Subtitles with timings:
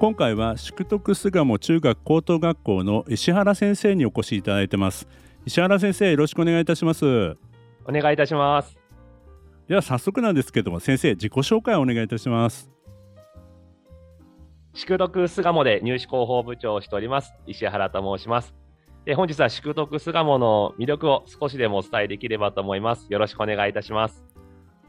[0.00, 5.06] 今回は宿徳巣鴨中学高等学校の石原先生にお越しいただいてます。
[5.44, 7.36] 石原先生よろしくお願いいたします。
[7.84, 8.78] お願いいたします。
[9.68, 12.70] では早速なんですけども先生自己紹介をお願いいたします。
[14.72, 18.54] 宿徳巣鴨で入試広報部長をしております石原と申します。
[19.04, 23.06] で本日は宿徳巣鴨の魅力を少しでもお伝えできればと思います。
[23.10, 24.24] よろしくお願いいたします。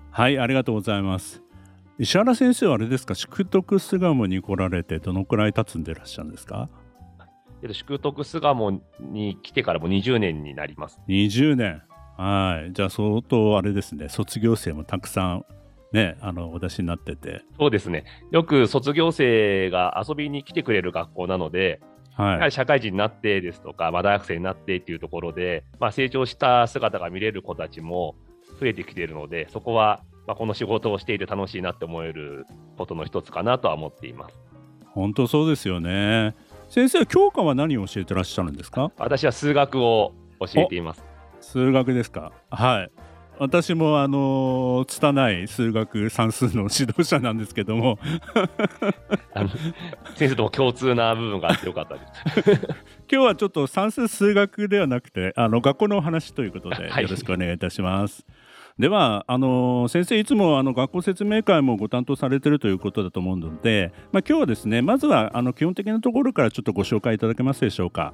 [0.09, 1.50] はいありがとうございます
[1.99, 3.15] 石原先生はあれですか？
[3.15, 6.69] 宿徳巣鴨に来られてどのくらい経つんでいらっしゃるんですか？
[7.71, 10.99] 宿徳巣鴨に来てからも20年になります。
[11.07, 11.83] 20年。
[12.17, 12.73] はい。
[12.73, 14.09] じゃあ相当あれですね。
[14.09, 15.45] 卒業生もたくさん
[15.91, 17.43] ねあのお出しになってて。
[17.59, 18.05] そうですね。
[18.31, 21.81] よく卒業生が遊びに来てくれる学校なので
[22.13, 28.15] はい、やはり社会人になってですとか、まあ、大学生になってっていうところで、まあ、成長した姿が見れる子たちも
[28.59, 32.45] 増えてきているので、そこはまあ、この仕事をしていて楽しいなって思える
[32.77, 34.35] ことの一つかなとは思っています。
[34.93, 36.35] 本当そうですよね。
[36.69, 38.91] 先生は教科は何を教えてらっしゃるんですか？
[38.97, 41.03] 私は数学を教えています。
[41.41, 42.31] 数学ですか？
[42.49, 42.91] はい。
[43.39, 47.97] 私もあの拙い数学算数の指導者なんですけども
[50.15, 52.01] 先生とも共通な部分があってよかったで
[52.55, 52.67] す
[53.11, 58.23] 今日はちょっと算数数学ではなくてあの学校のお話ということでよろしくお願いいたします。
[58.27, 58.37] はい
[58.79, 68.13] ではあの先生いつもあの学校説明会もご担当されてるということだと思うので、まあ、今日はですねまずはあの基本的なところからちょっとご紹介いただけますでしょうか？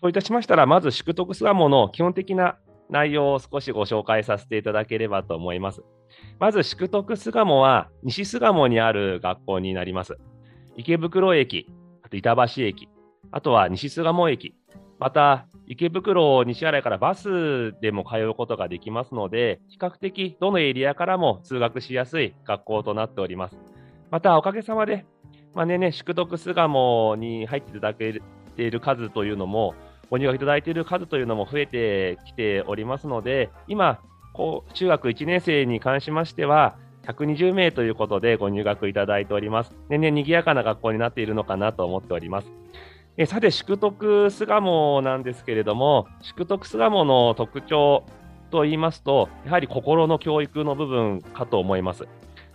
[0.00, 2.56] そういたしましたらまず宿徳巣鴨の基本的な
[2.90, 5.82] 内容を少しご紹介させていただければと思います。
[6.38, 10.16] まず宿徳巣鴨は西巣鴨にある学校になります。
[10.76, 11.70] 池袋駅、
[12.02, 12.88] あと板橋駅、
[13.32, 14.54] あとは西巣鴨駅、
[15.04, 23.56] また池袋、西新井からバスでも通うことができますので、比較的どのエリアからも通学しやすい学校となっております。
[24.10, 25.04] また、おかげさまで、
[25.52, 28.22] まあねね、宿徳巣鴨に入っていただけ
[28.56, 29.74] ている数というのも、
[30.08, 34.00] ご入学いただいている数というのも増えてきておりますので、今、
[34.32, 39.76] こう中学1年生に関しましては、120名ということでご入学いただいております。
[39.90, 42.50] 年々賑やかな学校になっているのかなと思っております。
[43.16, 48.04] えさて、宿徳巣鴨なんですけれども、宿徳巣鴨の特徴
[48.50, 52.08] と言いますと、やはり心の教育の部分かと思います。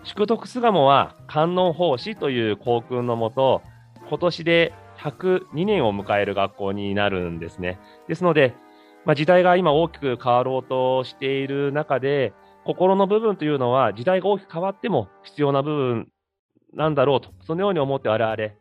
[0.03, 3.61] 宿徳巣鴨は観音奉仕という校訓のもと、
[4.09, 7.79] 今年で102年を迎える学校になるんですね。
[8.09, 8.53] ですので、
[9.05, 12.33] まあ、時代が今大きく変わろうとしている中で、
[12.65, 16.11] 心の部分というのは時代が大きく変わっても必要な部分
[16.73, 18.53] なんだろうと、そのように思って我々、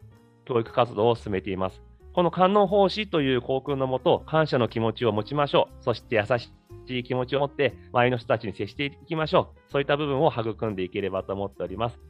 [0.45, 1.88] 教育活動を進めています。
[2.19, 5.85] この観音奉仕という校訓のもと、感謝の気持ちを持ちましょう。
[5.85, 6.51] そして優し
[6.89, 9.71] い気持ちを持って、周りの人たちに接していきましょう。
[9.71, 12.01] そういった部分を育んでいければと思っております。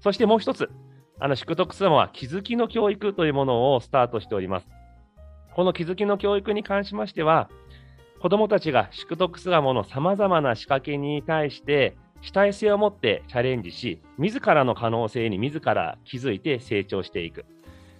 [0.00, 0.70] そしてもう一つ、
[1.20, 4.68] あの、宿徳様は気づきの教育というものをスタートしております。
[5.54, 7.50] この気づきの教育に関しましては、
[8.22, 17.44] 子どもたちが宿徳巣鴨の様々な仕掛けに対して主体性を持ってチャレンジし、自らの可能性に自ら気づいて成長していく。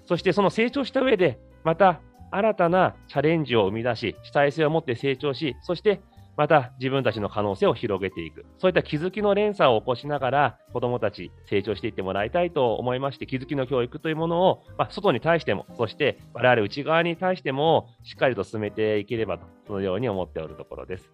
[0.07, 6.01] そしてその成長した上で、また新たなチャレンジを生み出し、主体性を持って成長し、そして
[6.39, 8.47] また自分たちの可能性を広げていく。
[8.59, 21.11] そういった気づきの連鎖を起こしながら、子どもたち成長していってもらいたいと思いまして、気づきの教育というものを、まあ、外に対しても、そして我々内側に対しても、しっかりと進めていければと、そのように思っておるところです。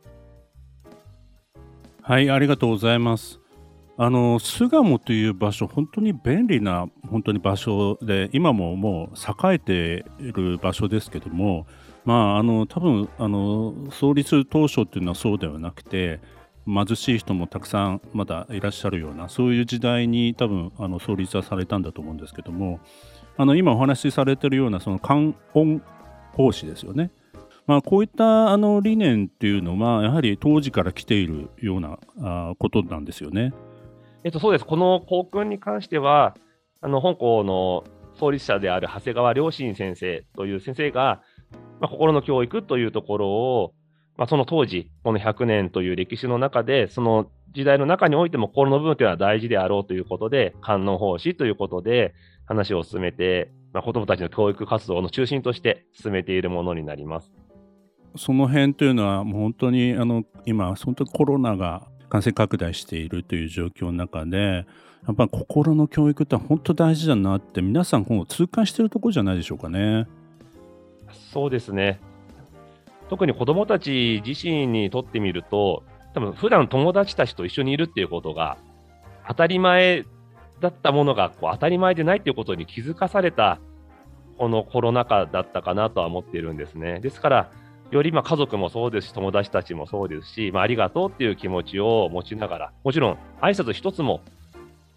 [2.03, 3.44] はい、ありがとうございます。
[3.97, 11.67] あの巣鴨という場所、本当に便利な本当に場所で、今ももう栄えている場所ですけども、
[12.05, 16.21] まあ、あの多分あの創立当初っていうのはそうではなくて、
[16.67, 22.81] 貧しい人もたくさんまだいらっしゃるような、そういう時代に多分あの創立はされたんだと思うんですけども、
[23.37, 25.83] あの今お話しされているようなその観音
[26.33, 27.13] 奉仕ですよね。
[27.67, 31.99] まあ、こういったあの理念っていうのは、やはり当時から来ているような
[32.59, 33.53] ことなんですよね。
[34.25, 34.65] えっと、そうです。
[34.65, 36.35] この校訓に関しては、
[36.81, 37.85] あの、本校の
[38.19, 41.21] 創立者である長谷川良心先生という先生が、
[41.79, 43.75] まあ、心の教育というところを、
[44.17, 52.15] まあ、その当時、この100年という歴史の中で、その時代の中においても心の部分というのは大事であろうということで、観音奉仕ということで
[52.47, 57.31] 話を進めて、まあ、子どもたちの教育活動の中心として進めているものになります。
[58.17, 64.67] その辺というのは、もう本当にあの今、本当にコロナが感染拡大しているという状況の中で、
[65.07, 70.07] やっぱり心の教育って本当大事だなって、皆さん、今後痛感してるところじゃないでしょうかね。
[71.33, 72.01] そうですね。
[73.11, 75.83] 特に子どもたち自身にとってみると、
[76.15, 78.57] 多分普段友達たちと一緒にいるっていうことが、
[79.29, 80.05] 当たり前
[80.61, 83.59] だったものがこう当たり前でないっていうことに気づかされた、
[84.39, 87.01] このコロナ禍だったかなとは思っているんですね。
[87.01, 87.51] ですから、
[87.91, 94.21] よりま家族もそうですし、友達たちもそうですし、まあ、ありがとうっていう気持ちを持ちながら、もちろん挨拶一つも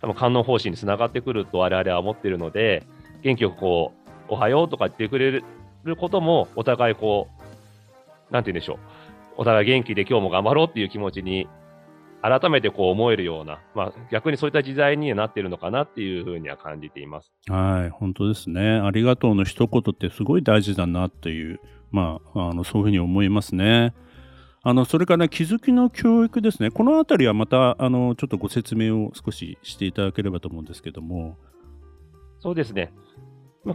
[0.01, 2.83] 多分観音方針につながってくると我々は思っているので、
[3.23, 3.93] 元気よくこ
[4.29, 7.27] う、おはようとか言ってくれることも、お互いこ
[8.29, 8.77] う、なんて言うんでしょう。
[9.37, 11.47] お互い元気で今日も頑張ろうっていう気持ちに、
[12.21, 17.31] 改めてこう思えるような、まあ、逆にそういった時代になっているのかなっていうふうには感じています。
[17.47, 18.79] はい、本当ですね。
[18.79, 21.59] ありがとうの一言ってすごい大事だなっていう、
[21.91, 23.93] まあ、あのそういうふうに思いますね。
[24.63, 26.71] あのそれから、ね、気づきの教育ですね。
[26.71, 31.37] このあたりはまたあのちょっとご説明を少ししていただければと思うんですけども。
[32.39, 32.93] そうですね。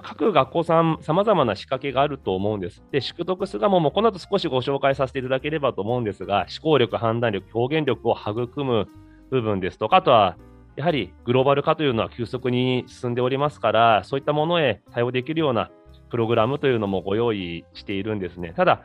[0.03, 2.83] 各学校さん、さまざまな仕掛けがあると思うんです。
[2.93, 8.89] で、宿徳巣鴨もこの後少しご紹介させていただければと思うんですが、思考力、判断力、表現力を育む
[9.31, 10.37] 部分ですとか、あとは、
[10.77, 15.71] やはりグローバル化というのは急速に進んでおりますから、そういったものへ対応できるような
[16.13, 18.53] プログラムというのもご用意しているんですね。
[18.55, 18.83] ただ、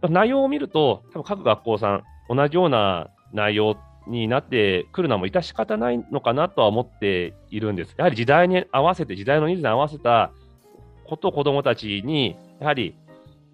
[0.00, 7.96] 内容を見ると、多分各学校さん、同じような内容になってくるのも致し方ないのかなとは思っているんです。
[7.98, 10.30] やはり時代に合わせて、時代のニーズに合わせた
[11.04, 12.94] ことを子どもたちにやはり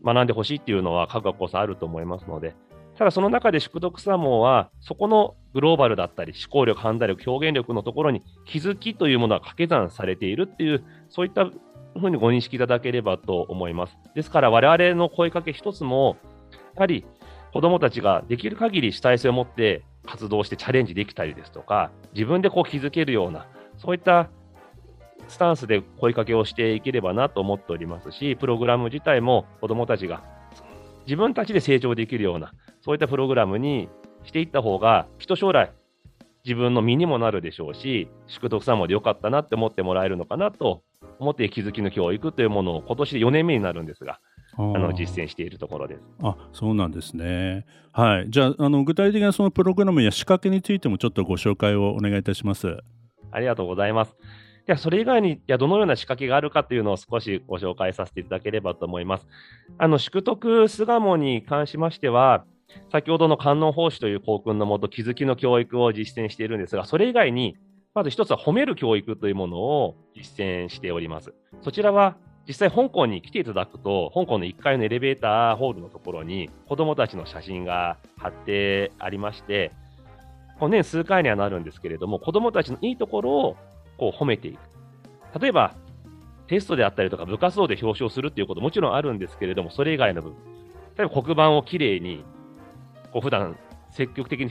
[0.05, 2.55] 学んでほしいっていうのは各学校さんあると思いますので、
[2.99, 11.51] ただその中で宿徳サモンは、そこのグローバルだったり、思考力、判断力、表現力のところに気づきというものが掛け算されているっていう、そういった
[12.01, 13.97] ふうにご認識いただければと思います。
[14.15, 16.17] ですから、我々の声かけ一つも、
[16.75, 17.05] やはり
[17.53, 23.47] 子どもたちができる限り主体性を持って活動してチャレンジできたりですとか、自分でこう気づけるような、
[23.79, 24.29] そういった
[25.29, 30.23] スタンスで声かけをしていければなと思っておりますし、プログラム自体も子どもたちが
[31.07, 32.53] 自分たちで成長できるような、
[32.83, 33.89] そういったプログラムに
[34.25, 35.73] していった方が、きっと将来、
[36.45, 40.83] 自分の身にもなるでしょうし、宿徳さんもでよかったなって思ってもらえるのかなと
[41.19, 44.21] 思って気づきの教育というものを今年で4年目になるんですが、
[44.57, 46.01] あの実践しているところです。
[46.23, 47.67] あそうなんですね。
[47.93, 48.31] はい。
[48.31, 52.79] じゃああの具体的なそのプログラムや仕掛けについてもちょっとご紹介をお願いいたします。
[53.31, 54.17] ありがとうございます。
[54.67, 59.27] では、それ以外に、や、どのような仕掛けがあるかというのを少しご紹介させていただければと思います。
[59.77, 62.47] あの、宿徳巣鴨に関しましては、
[62.91, 67.57] 先ほどの観音奉仕という校訓のもと、気づきの教育を実践しているんですが、それ以外に、
[67.95, 71.33] まず一つは褒める教育というものを実践しております。
[71.63, 79.71] そちらは、実際香港に来ていただくと、香港の1階のエレベーターホールのところに子供たちの写真が貼ってありまして、
[80.61, 83.57] 年数回にはなるんですけれども、子供たちのいいところを
[83.97, 85.41] こう褒めていく。
[85.41, 85.75] 例えば、
[86.49, 90.39] テストであったりとか部活動で表彰するっていうこともちろんあるんですけれども、それ以外の部分。
[90.99, 92.25] 例えば黒板をきれいに、
[93.13, 93.57] こう普段
[93.93, 94.51] 積極的に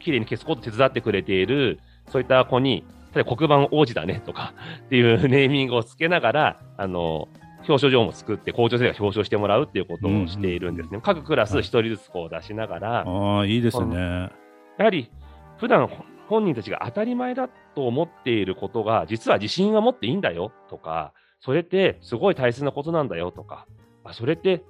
[0.00, 1.78] きれいに消すことを手伝ってくれている、
[2.10, 4.54] そういった子に例えば黒板王子だねとか
[4.86, 7.28] っていうネーミングをつけながら、あの、
[7.68, 10.96] 表彰状も作って校長先生が表彰してもらうっていうことをしているんですね。
[10.96, 13.00] うん、各クラス1人ずつこう出しながら。
[13.00, 14.30] ああ、いいですね。
[14.78, 15.10] やはり、
[15.58, 15.88] 普段
[16.28, 23.66] 本人たちが当たり前だと思っていることが、実は自信は持っていいんだよとか、それってすごい大切なことなんだよとか、
[24.04, 24.62] あそれって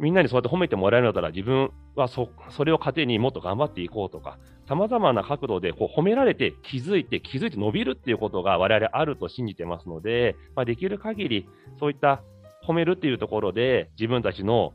[0.00, 12.22] みんなにそうやって褒めてもらえるのだったら自分はそそれを糧にもっと頑張っていこうとか、さまざまな角度でこう褒められて気づいて気づいて伸びるっていうことが我々あると信じてますので、まあ、できる限りそういった
[12.66, 14.72] 褒めるっていうところで自分たちの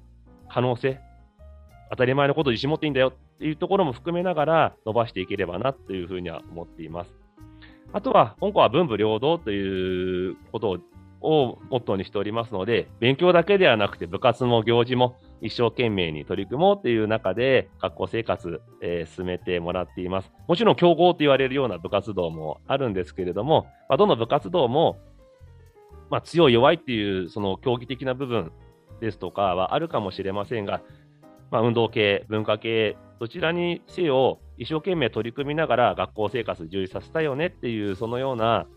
[0.49, 0.99] 可能性、
[1.89, 7.11] 当たり前のことを自信持っていいんだよっていうところも含めながら伸ばしていければなというふうには思っています。
[7.93, 10.77] あとは、香港は文武両道ということを
[11.21, 20.31] をモットーにしておりますので、勉強だけではなくて部活も行事も一生懸命に取り組もうという中で学校生活、えー、進めてもらっています。
[20.47, 24.97] もちろん競合と言われるような部活動もあるんですけれども、まあ、どの部活動も、
[26.09, 28.51] まあ、強い弱いっていうその競技的な部分
[29.01, 30.81] ですとかはあるかもしれませんが、
[31.51, 38.67] まあ、運動系、文化系、どちらにせよ一生懸命取り組みながら学校生活充実させたよねっていう、そのような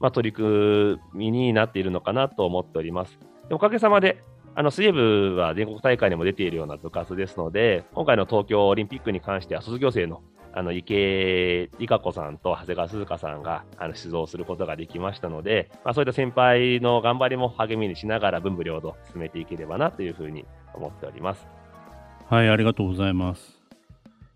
[0.00, 3.18] まあ、取り組みになっているのかなと思っております。
[3.50, 4.22] おかげさまで、
[4.54, 10.22] あの水泳部は全国大会にも出ているような部活ですので、今回の東京オリンピックに関しては、卒業生の
[10.56, 21.46] あの池江璃花子さんと長谷川鈴香さんがあの出場することができましたので、まあ、そういった先輩の頑張りも励みにしながら文武両道進めていければなというふうに思っております。
[22.30, 23.60] はい、ありがとうございます。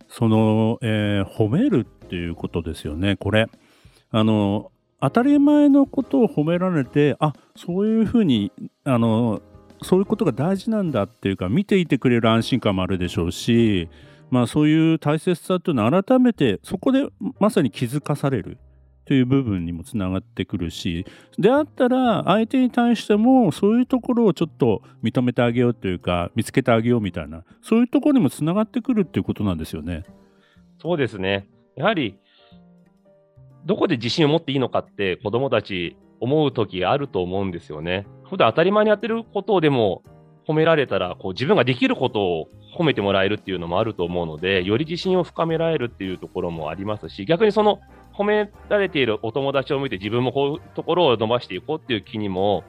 [0.08, 3.46] その、えー、褒めるっていうことですよね、これ。
[4.10, 8.52] あの当たり前のことを褒められてあそういうふうに
[8.84, 9.40] あの
[9.82, 13.88] そういうことが大事なんだっていうか見ていてくれる安心感もあるでしょうし、
[14.30, 18.58] まあ、そういう大切さというのは改めてそこでまさに気づかされる
[19.06, 21.04] という部分にもつながってくるし
[21.38, 30.04] であったら相手に対してもそういうところをちょっと認めてあげようというか見つけてあげようみたいなそういうところにもつながってくるっていうことなんですよね。
[30.80, 32.18] そうですねやはり
[33.66, 38.06] どこで自信を持っていいのかって子どもたち思う時あると思うんですよね。
[38.28, 40.02] 普段当たり前にやってることをでも
[40.46, 47.80] 褒められたら、こう自分ができることを褒めてもらえるっていうのもあると思うので、より自信を深められるっていうところもありますし、逆にその
[48.16, 52.64] 褒められているお友達を見て自分もこういうところを伸ばしていこうっていう気にも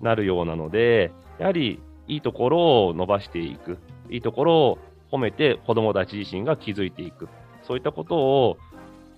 [0.00, 3.78] なるようなので、やはりいいところを伸ばしていく、
[4.10, 4.78] いいところを
[5.10, 7.28] 褒めて子供たち自身が気づいていく、
[7.62, 8.58] そういったことを、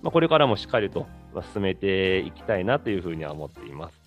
[0.01, 1.07] まあ、これからもしっかりと
[1.53, 4.01] 進めていきたいなというふうには思っています。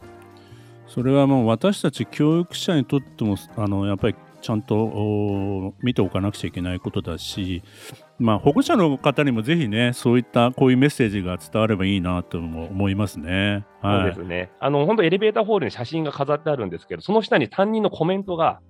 [0.87, 7.63] それはもう私たち教育者にとってもあのやっぱりちゃんと見ておかなくちゃいけないことだし、
[8.19, 13.65] まあ、保護者の方にもぜひねそういったこういうメッセージが伝わればいいなと思いますね。
[13.81, 18.61] はい、そうですねあの本当エレベーターホールに写真が飾ってあるんですけどその下に担任のコメントが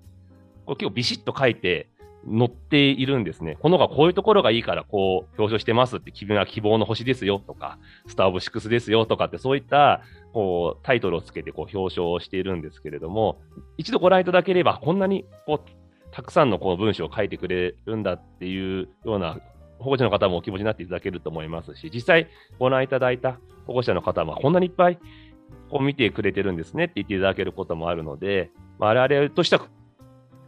[0.65, 1.89] これ結構ビシッと書いて
[2.27, 3.57] 載っているんですね。
[3.61, 10.03] この子はこういうところがいいからこう表彰してますって、君は希望の星ですよとか、スター・オブ・シックスですよとかって、そういった
[10.33, 13.39] こうタイトルをつけてこう表彰をしているんですけれども、
[13.77, 15.71] 一度ご覧いただければ、こんなにこう
[16.11, 19.39] たくさんのこう文章を書いてくれるんだっていうような
[19.79, 22.29] 保護者の方もお気持ちになっていただけると思いますし、実際
[22.59, 24.99] ご覧いただいた保護者の方もこんなにいっぱい
[25.71, 29.67] こう見てくれてるんですねって言っていただけることもあるので、まあ、我々としては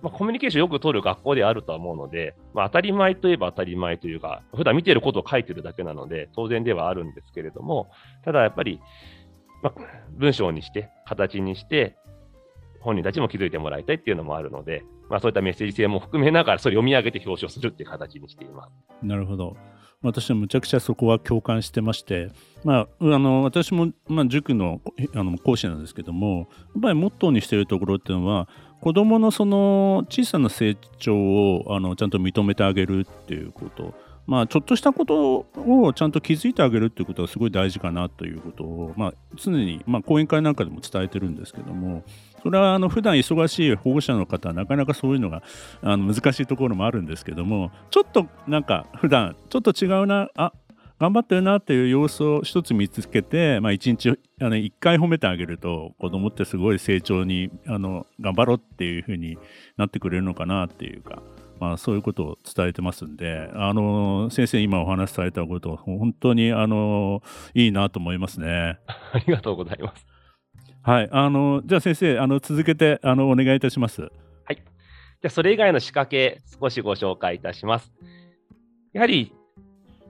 [0.06, 7.90] まあ、コミュニケーションよく取る学校であるとは思うので、まあ、当たり前といえば当たり前というか、普段見てることを書いてるだけなので、当然ではあるんですけれども、
[8.25, 8.80] ただやっぱり、
[9.64, 9.80] まあ、
[10.12, 11.96] 文章にして、形にして、
[12.78, 18.72] 本人たちも気づいてもらいたいっていうのもあるので、まあ、そういったメッセージ性も含めながら、それを読み上げて表彰するっていう形にしています。
[19.02, 19.56] なるほど。
[20.06, 22.30] 私はむちゃくちゃそこは共感してまして、
[22.64, 24.80] まあ、あの私も、まあ、塾の
[25.14, 26.44] あの講師なんですけどもや
[26.78, 28.48] っぱりモットーにしているところっていうのは
[28.80, 33.94] 子どものその小さな成長をあのちゃんと認めてあげるっていうこと、
[34.26, 42.02] まあ、ちょっとしたことをちゃんと気づいてあげるっていうことがすごい大事かなということを、まあ、常に、まあ、講演会なんかでも伝えてるんですけども
[42.42, 45.42] それはあの普段忙しい保護者の方はなかなかそういうのが
[45.83, 50.52] あの難しいところもあるんですけどもちょっとなんか普段ちょっと違うなあ
[50.99, 59.37] 頑張ってるなっていう様子を一つ見つけて、まあ、一日あの一回褒めてあげると子供ってすごい成長にあの頑張ろうっていうふうに
[59.76, 61.23] なってくれるのかなっていうか、
[61.58, 67.22] まあ、そういうことを伝えてますんであの先生今お話しされたこと本当にあの
[67.54, 68.78] いいなと思いますね。
[69.12, 70.06] ありがとうございます。
[70.82, 74.02] はい、あのじゃあ先生あの続けてあのお願いいたします。
[74.02, 74.08] は
[74.52, 74.56] い。
[74.56, 77.92] じゃあそれ以外の仕掛け少しご紹介いたします。
[78.92, 79.32] やはり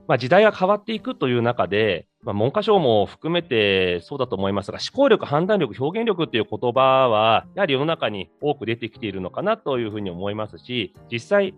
[0.06, 11.54] まあ、時代が変わっていくという中で、まあ、文科省も含めてそうだと思いますが、思考力、判断力、表現力っていう言葉は、やはり世の中に多く出てきているのかなというふうに思いますし、実際、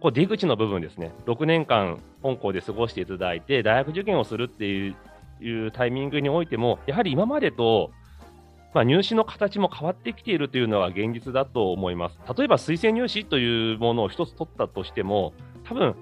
[0.00, 7.92] こう出口の部分ですね、6年間、本校で過ごしていただいて、大学受験をするっていうタイミングにおいても、やはり今までと、
[8.74, 12.18] まあ、入試の形も変わってきているというのは現実だと思います。
[12.36, 15.32] 例えば推薦入試というものを一つ取ったとしても、
[15.62, 15.94] 多分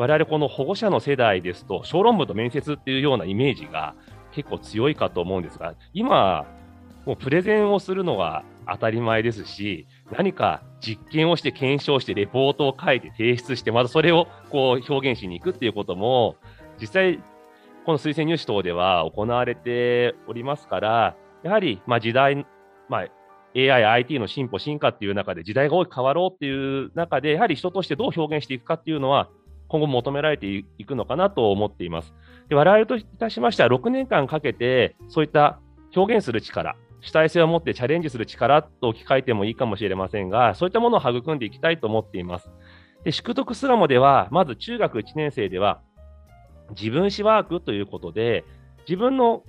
[0.00, 3.94] 我々この保護者の世代ですと、小論文と面接っていうようなイメージが
[4.32, 6.46] 結構強いかと思うんですが、今、
[7.04, 16.36] もうプレゼンをするのは当たり前ですし、何か実験をして検証してレポートを書いて提出して、またそれをこう表現しに行くっていうことも、
[16.80, 17.22] 実際、
[17.84, 22.46] この推薦入試等では行われておりますから、やはりま時代、
[22.88, 23.08] まあ、
[23.54, 29.28] AI、IT の進歩、進化っていう中で時代が大きく変わろうっていう中で、やはり人としてどう表現していくかっていうのは、
[29.70, 32.12] 今後求められていくのかなと思っています。
[32.48, 35.60] で我々といたしましては、6年間かけて、そういった
[35.94, 42.50] 表現する力、主体性を持ってチャレンジする力と置き換えてもいいかもしれませんが、そういったものを育んでいきたいと思っています。
[43.04, 45.80] で宿徳巣鴨では、まず中学1年生では、
[46.70, 48.44] 自分史ワークということで、
[48.88, 49.44] 自分の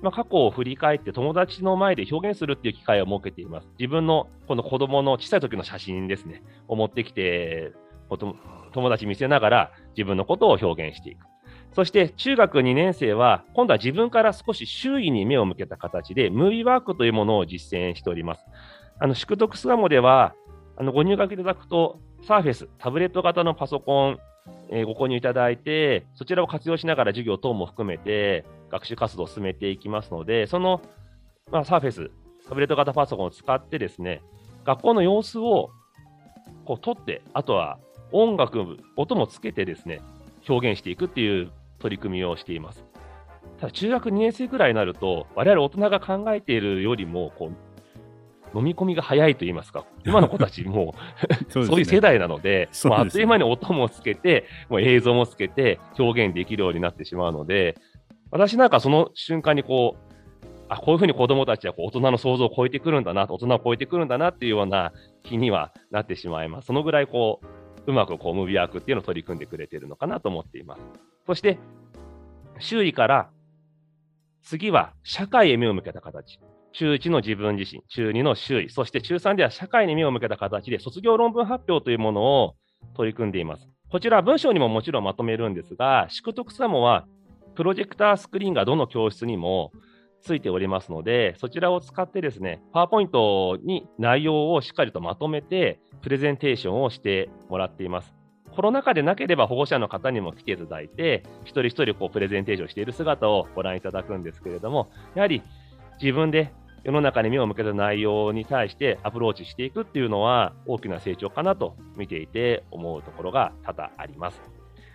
[0.00, 3.68] まあ、過去を振り返って友達の前で表現するっていう機会を設けています。
[3.78, 7.72] 自分のこの子供の小さい時の写真ですね、を持ってきて、
[8.16, 11.26] 友達見せながら自分のことを表現していく。
[11.74, 18.44] そして中学2年生は、今度は自分から少し周囲に目を向けた形で、ムービーワークというものを実践しております。
[18.98, 20.34] あの、宿徳巣鴨では、
[20.76, 24.18] あの、ご入学いただくと、サーフェス、タブレット型のパソコン、
[24.70, 30.80] えー、ご購入いただいて、そちらを活用しながら授業等も含めて、学習活動を進めていきますので、その、
[31.50, 32.10] まあ、サーフェス、
[32.48, 34.22] タブレット型パソコンを使ってですね、
[34.64, 35.70] 学校の様子を
[36.64, 37.78] こう撮って、あとは
[38.12, 40.00] 音楽、音もつけてですね、
[40.48, 42.84] 表現していくっていう取り組みをしています。
[43.60, 47.50] ただ、中学2年生くらいになると、我々大人が考えているよりも、こ
[48.54, 50.94] う、飲み込みが早いと言いますか、今の子たちも
[51.48, 57.76] そう、ね、そういう世代なので、でね、あっという間に音もつけて、もう映像もつけて表現できるようになってしまうので、
[58.30, 60.08] 私なんかその瞬間にこう、
[60.68, 66.66] あ、こういうふうに子供たちはこう大人の想像を超えてくるんだな、大人を超えてくるんだなっていうような気にはなってしまいます。
[66.66, 67.46] そのぐらいこう、
[67.88, 70.82] うまくこうムビワークっていうのを取り組んでくれてるのかなと思っています。
[71.26, 71.58] そして、
[72.58, 73.30] 周囲から
[74.42, 76.38] 次は社会へ目を向けた形。
[76.74, 82.56] 中1の自分自身、中2の周囲、そして中3では社会に目を向けた形で卒業論文発表というものを
[82.94, 83.66] 取り組んでいます。
[83.90, 87.06] こちら文章にももちろんまとめるんですが、宿徳サモは
[87.54, 89.72] プロジェクタースクリーンがどの教室にも
[90.22, 98.14] ついておりますので、そちらを使ってですね、パワーポイントに内容をしっかりとまとめて、プレゼンテーションをしてもらっています。
[98.50, 105.42] コロナ禍でなければ保護者の方にも来ていただいて、一人一人こうプレゼンテーションしている姿をご覧いただくんですけれども、やはり
[106.00, 106.52] 自分で
[106.84, 114.40] 世の中に目を向けた内容に対してアプローチしていくっていうのは大きな成長かなと見ていて思うところが多々あります。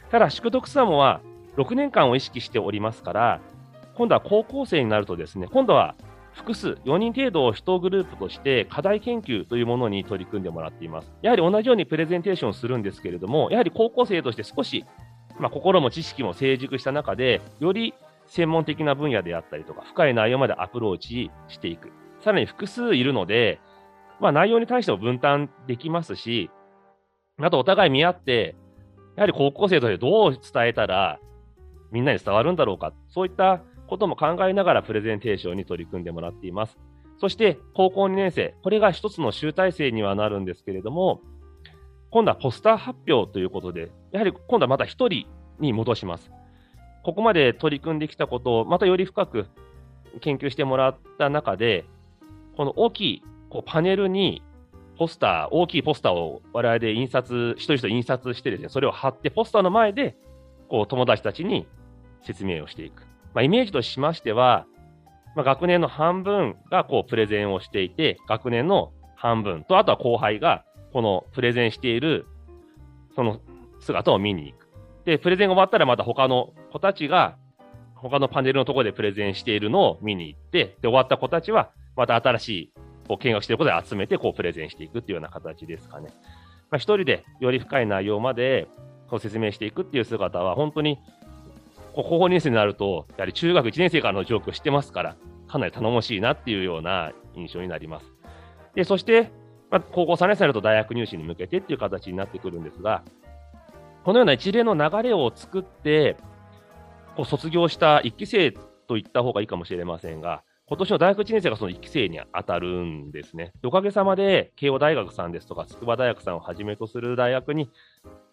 [0.10, 1.22] ただ、宿徳サモは
[1.58, 3.42] 6年間を意識しておりますから、
[3.96, 5.96] 今度は高校生になるとですね、今度は
[6.34, 11.12] 複数、4人程度を1グループとして課題研究というものに取り組んでもらっています。
[11.22, 14.86] やはり同じようにプレゼンテーションするんですけれども、やはり高校生として少し、
[15.40, 17.94] まあ、心も知識も成熟した中で、より
[18.28, 21.92] 専門的な分野であったりとか、深い内容までアプローチしていく。
[22.22, 23.60] さらに複数いるので、
[24.20, 26.50] まあ、内容に対しても分担できますし、
[27.40, 28.56] あとお互い見合って、
[29.16, 31.20] やはり高校生としてどう伝えたら
[31.92, 36.78] みんなに伝わるんだろうか、そういったことも考えながらプレゼンテーションに取り組んでもらっています。
[37.18, 41.22] そして高校2年生、これが一つの集大成にはなるんですけれども、
[42.10, 45.28] 今度はポスター発表ということで、やはり今度はまた1人
[45.60, 46.32] に戻します。
[47.04, 49.48] ここまで取り組んできたことをまたより深く
[50.22, 51.86] 研究してもらった中で、
[52.56, 54.42] この大きいこうパネルに
[54.98, 60.16] ポスター、大きいポスターを我々で印刷、一人一人印刷してですね、それを貼ってポスターの前で
[60.70, 61.68] こう友達たちに
[62.22, 63.04] 説明をしていく。
[63.34, 64.66] まあ、イメージとしましては、
[65.36, 72.28] まあ、学年の半分がこうプレゼンをしていて、学年の半分と、あとは後輩がこのプレゼンしている
[73.16, 73.40] その
[73.80, 74.70] 姿を見に行く。
[75.06, 77.38] で、プレゼンが終わったらまた他の子たちが
[77.96, 82.74] 他のパネルのところでプレゼンしているのを見に行って、で、終わった子たちはまた新しい
[83.08, 86.10] こう見学していることで集めてこうプレゼンしていくっていうような形ですかね。
[86.70, 88.68] まあ、一人でより深い内容まで
[89.10, 91.00] こう説明していくっていう姿は本当に
[91.94, 95.16] 高校2年生になると、やはり中学1年生からの状況を知ってますから、
[95.48, 98.12] かなり頼もしいなっていうような印象になります。
[98.76, 99.32] で、そして、
[99.70, 103.04] まあ、高校3年生になると大学入試に向けてっていう形になってくるんですが、
[104.04, 106.18] このような一連の流れを作って、
[107.16, 113.54] こう卒業した1期生と言った方がいいかもしれませんが、今年の大学1年生がその1期生に当たるんですね。
[113.64, 117.70] おかげさまで、慶応大学さんですとか、筑波大学さんをはじめとする大学に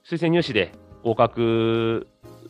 [0.05, 2.07] 推薦入試で合格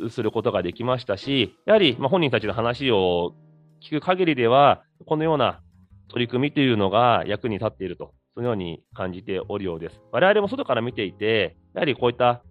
[0.08, 3.34] することができましたし、やはりま本人たちの話を
[3.82, 5.60] 聞く限りでは、このような
[6.08, 10.00] 取り組みというのが役に立っていると、そのように感じておるようです。
[10.12, 12.42] 我々も外から見ていて、やはりこういった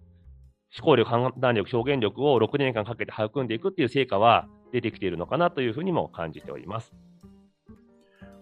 [0.77, 6.93] 思考力、判断力、表現力を6年間かけて育んでいくっていう成果は出てきているのかなというふうにも感じております。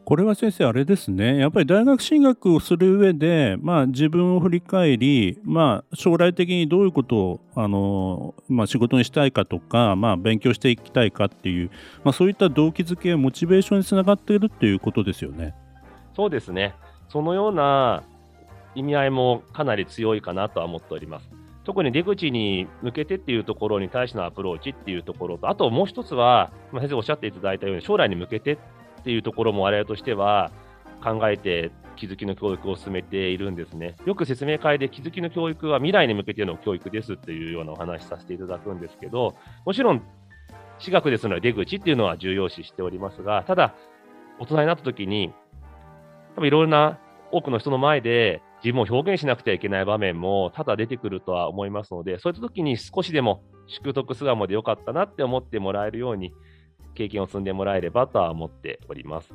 [0.07, 11.71] これは先生、あれですね、やっぱり大学進学をする上で、まあ、自分を振り返り、まあ、将来的にどういうことをあの、まあ、仕事にしたいかとか、まあ、勉強していきたいかっていう、
[12.05, 15.53] まあ、そういった動機づけ、モチベーションにつながっているっていうことですよね。
[16.15, 16.73] そうですね、
[17.09, 18.01] そのような
[18.75, 21.29] 意味合いもかなり強いかなとは思っております。
[21.65, 28.57] 特に出口に向けてっていうところに対してのアプローチっていうところと、あともう一つは、まあ、先生おっしゃっていただいたように、将来に向けてっ
[28.99, 30.51] っていうところも我々としては
[31.03, 33.95] 考えて気づきの教育を進めているんですね。
[34.05, 40.01] よく説明会で気づきの教育は未来に向けての教育ですっていうようなお話しさせていただくんですけど、もちろん
[40.79, 43.73] 私学ですので出口っていうのは重要視しておりますが、ただ、
[44.39, 45.33] 大人になった時に、
[46.35, 46.99] 多分いろいろな
[47.31, 56.31] 多くの人の前で自分を表現しなくてはいけない場面も多々出てくるとは思いますので、そういった時に少しでも宿徳巣鴨でよかったなって思ってもらえるように、
[56.97, 59.31] 経験を積んでもらえればとは思っております。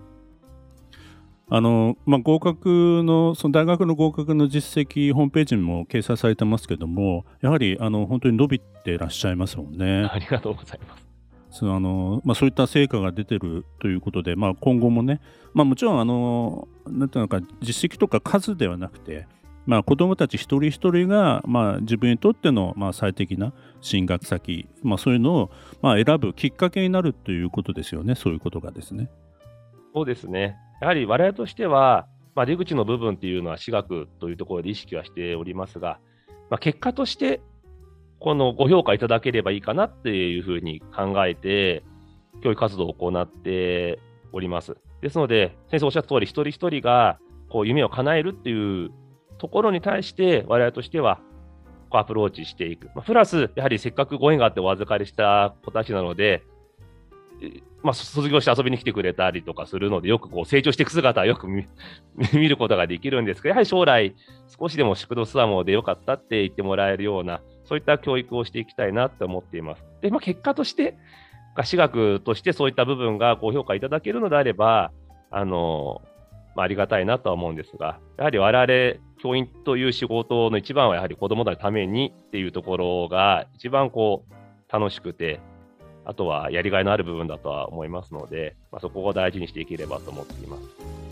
[1.49, 10.09] あのまあ、合格のその大学の合格の実績ホームページにも掲載されてますけどもやはりあの本当に伸びてらっしゃいますもんね。
[10.11, 11.07] ありがとうございます。
[11.51, 15.21] そのあのまあ、そういった成果が出てるということで、まあ、今後もね、
[15.53, 19.27] まあ、もちろんあのなんていうのか実績とか数ではなくて、
[19.67, 25.51] まあ、子どもたち一人一人が、まあ、自分にとっての、まあ、最適な進学先、まあ、そういうのを、
[25.83, 29.09] まあ、選ぶきっかけになるということですよね、そういうことがですね。
[29.95, 30.57] そうですね。
[30.81, 36.01] やはり我々としては、まあ、出口の部分っていうのは私学というところで意識はしておりますが、
[36.51, 37.41] まあ、結果として
[38.19, 41.83] このご評価いただければいいかなっていうふうに考えて、
[42.43, 43.99] 教育活動を行って
[44.33, 44.77] おります。
[45.01, 48.91] ですので、先生おっしゃった通り、一人一人がこう夢を叶えるっていう
[49.43, 51.19] ところに対して、我々としては
[51.91, 52.87] こうアプローチしていく。
[52.95, 56.45] まあ、プラス、やはりせっかくご縁があってお預かりした子たちなので、
[57.83, 61.67] まあ、卒業して遊びに来てくれたりとかするので、よくこう成長していく姿は よく 見
[62.49, 64.15] ることができるんですけど、やはり将来、
[64.47, 69.85] 少しでも宿土スワモでよかったって言ってもらえるような、そういった教育をしていきたいなと思っています。
[70.03, 70.95] で、まあ、結果として、
[71.57, 74.93] 私学としてそういった部分がご評価いただけるのであれば、
[75.33, 76.01] あの、
[76.55, 85.41] まあ、ありがたいなとは思うんですが、やはり我々、教員という仕事の一番はやはり子どもたちのためにっていうところが一番こう楽しくて、
[86.05, 91.12] あとはやりがいのある部分だとは思いますので、まあ、そこを大事にしていければと思っています。